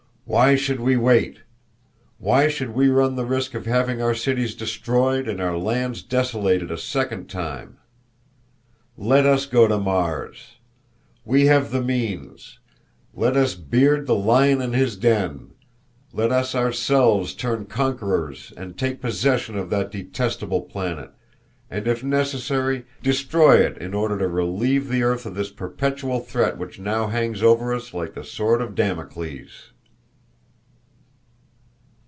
[0.23, 1.39] "Why should we wait?
[2.17, 6.71] Why should we run the risk of having our cities destroyed and our lands desolated
[6.71, 7.79] a second time?
[8.95, 10.53] Let us go to Mars.
[11.25, 12.59] We have the means.
[13.13, 15.49] Let us beard the lion in his den.
[16.13, 21.11] Let us ourselves turn conquerors and take possession of that detestable planet,
[21.69, 26.57] and if necessary, destroy it in order to relieve the earth of this perpetual threat
[26.57, 29.73] which now hangs over us like the sword of Damocles."